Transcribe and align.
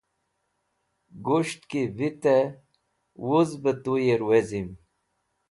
Ghusht 1.25 1.61
ki 1.69 1.81
vitẽ 1.97 2.55
wuz 3.25 3.49
bẽ 3.61 3.75
tuyẽr 3.83 4.21
wezim 4.29 4.69